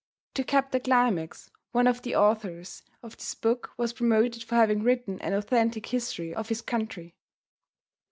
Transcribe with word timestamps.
To 0.33 0.43
cap 0.43 0.71
the 0.71 0.79
climax, 0.79 1.51
one 1.73 1.85
of 1.85 2.01
the 2.01 2.15
authors 2.15 2.81
of 3.03 3.17
this 3.17 3.35
book 3.35 3.73
was 3.77 3.93
promoted 3.93 4.43
for 4.43 4.55
having 4.55 4.81
written 4.81 5.21
an 5.21 5.33
authentic 5.33 5.85
history 5.85 6.33
of 6.33 6.49
his 6.49 6.63
country. 6.63 7.13